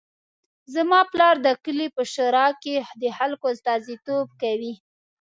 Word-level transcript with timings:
زما 0.73 0.99
پلار 1.11 1.35
د 1.45 1.47
کلي 1.63 1.87
په 1.95 2.03
شورا 2.13 2.47
کې 2.63 2.75
د 3.01 3.03
خلکو 3.17 3.45
استازیتوب 3.55 4.27
کوي 4.41 4.73